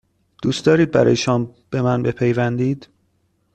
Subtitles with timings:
[0.43, 2.87] دوست دارید برای شام به من بپیوندید؟